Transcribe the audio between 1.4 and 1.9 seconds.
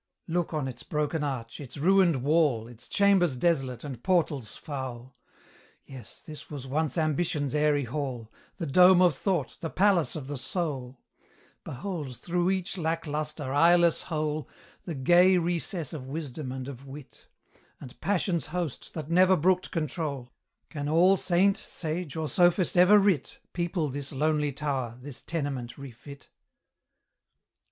its